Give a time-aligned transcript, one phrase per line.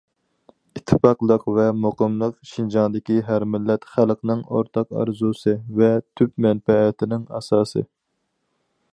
[0.77, 7.85] ئىتتىپاقلىق ۋە مۇقىملىق شىنجاڭدىكى ھەر مىللەت خەلقنىڭ ئورتاق ئارزۇسى ۋە تۈپ مەنپەئەتىنىڭ ئاساسى.